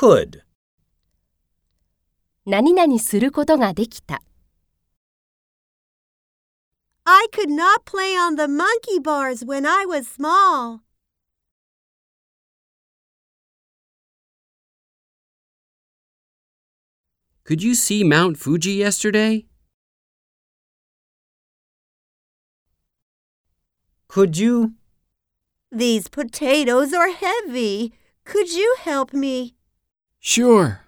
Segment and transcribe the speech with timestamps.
[0.00, 0.42] could.
[2.44, 4.22] 何々することができた。
[7.04, 10.80] I could not play on the monkey bars when I was small.
[17.44, 19.46] Could you see Mount Fuji yesterday?
[24.08, 24.72] Could you?
[25.70, 27.92] These potatoes are heavy.
[28.24, 29.54] Could you help me?
[30.21, 30.79] Sure.